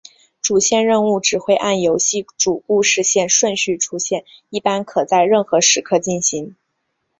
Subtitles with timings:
[0.41, 6.55] 主线任务只会按游戏主故事线顺序出现一般可在任何时刻进行。